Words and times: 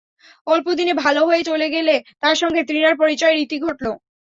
অল্প 0.47 0.67
দিনে 0.79 0.93
ভালো 1.03 1.21
হয়ে 1.27 1.43
চলে 1.49 1.67
গেলে 1.75 1.93
তার 2.23 2.35
সঙ্গে 2.41 2.61
তৃণার 2.67 2.95
পরিচয়ের 3.01 3.41
ইতি 3.43 3.57
ঘটল। 3.65 3.85